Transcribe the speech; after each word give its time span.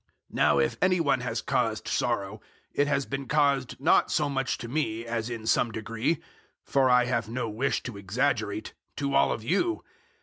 002:005 0.01 0.07
Now 0.35 0.57
if 0.57 0.77
any 0.81 0.99
one 0.99 1.19
has 1.19 1.41
caused 1.43 1.87
sorrow, 1.87 2.41
it 2.73 2.87
has 2.87 3.05
been 3.05 3.27
caused 3.27 3.79
not 3.79 4.09
so 4.09 4.29
much 4.31 4.57
to 4.57 4.67
me, 4.67 5.05
as 5.05 5.29
in 5.29 5.45
some 5.45 5.71
degree 5.71 6.19
for 6.63 6.89
I 6.89 7.05
have 7.05 7.29
no 7.29 7.47
wish 7.47 7.83
to 7.83 7.97
exaggerate 7.97 8.73
to 8.95 9.13
all 9.13 9.31
of 9.31 9.43
you. 9.43 9.83